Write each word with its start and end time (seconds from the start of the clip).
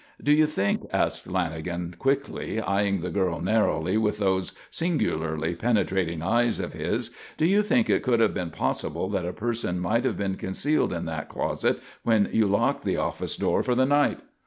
"Do 0.23 0.31
you 0.31 0.47
think," 0.47 0.81
asked 0.91 1.27
Lanagan 1.27 1.95
quickly, 1.95 2.57
eying 2.59 3.01
the 3.01 3.11
girl 3.11 3.39
narrowly 3.39 3.97
with 3.97 4.17
those 4.17 4.51
singularly 4.71 5.53
penetrating 5.53 6.23
eyes 6.23 6.59
of 6.59 6.73
his, 6.73 7.11
"do 7.37 7.45
you 7.45 7.61
think 7.61 7.87
it 7.87 8.01
could 8.01 8.19
have 8.19 8.33
been 8.33 8.49
possible 8.49 9.09
that 9.09 9.25
a 9.27 9.31
person 9.31 9.79
might 9.79 10.03
have 10.05 10.17
been 10.17 10.37
concealed 10.37 10.91
in 10.91 11.05
that 11.05 11.29
closet 11.29 11.79
when 12.01 12.27
you 12.33 12.47
locked 12.47 12.83
the 12.83 12.97
office 12.97 13.37
door 13.37 13.61
for 13.61 13.75
the 13.75 13.85
night?" 13.85 14.21